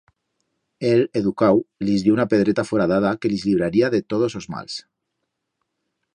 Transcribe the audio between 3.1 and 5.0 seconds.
que lis libraría de todos os mals.